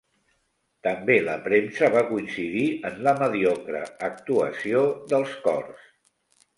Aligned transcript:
També 0.87 1.17
la 1.27 1.35
premsa 1.49 1.91
va 1.97 2.03
coincidir 2.13 2.65
en 2.91 2.97
la 3.09 3.15
mediocre 3.23 3.85
actuació 4.11 4.85
dels 5.15 5.41
cors. 5.49 5.91